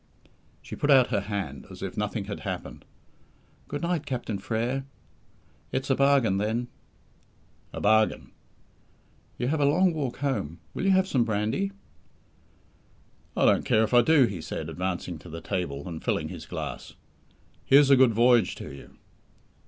She 0.63 0.75
put 0.75 0.89
out 0.89 1.09
her 1.11 1.19
hand, 1.21 1.67
as 1.69 1.83
if 1.83 1.95
nothing 1.95 2.25
had 2.25 2.39
happened. 2.39 2.85
"Good 3.67 3.83
night, 3.83 4.03
Captain 4.07 4.39
Frere. 4.39 4.83
It's 5.71 5.91
a 5.91 5.95
bargain, 5.95 6.37
then?" 6.39 6.69
"A 7.71 7.79
bargain." 7.79 8.31
"You 9.37 9.49
have 9.49 9.59
a 9.59 9.65
long 9.65 9.93
walk 9.93 10.17
home. 10.17 10.57
Will 10.73 10.85
you 10.85 10.89
have 10.89 11.07
some 11.07 11.23
brandy?" 11.23 11.71
"I 13.37 13.45
don't 13.45 13.63
care 13.63 13.83
if 13.83 13.93
I 13.93 14.01
do," 14.01 14.25
he 14.25 14.41
said, 14.41 14.69
advancing 14.69 15.19
to 15.19 15.29
the 15.29 15.39
table, 15.39 15.87
and 15.87 16.03
filling 16.03 16.29
his 16.29 16.47
glass. 16.47 16.95
"Here's 17.63 17.91
a 17.91 17.95
good 17.95 18.15
voyage 18.15 18.55
to 18.55 18.73
you!" 18.75 18.97